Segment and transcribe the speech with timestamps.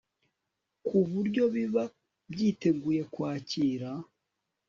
[0.85, 1.83] ku buryo biba
[2.31, 3.89] byiteguye kwakira